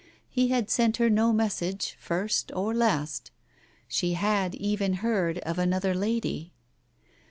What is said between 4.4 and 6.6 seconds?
even heard of another lady.